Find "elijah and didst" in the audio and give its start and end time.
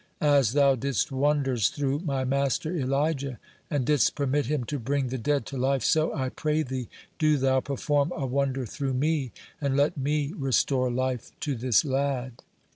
2.75-4.15